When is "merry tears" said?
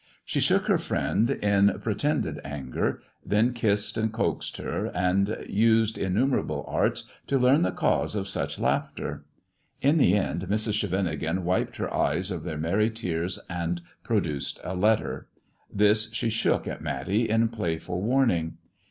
12.57-13.37